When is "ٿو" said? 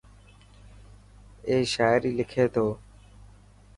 2.53-2.67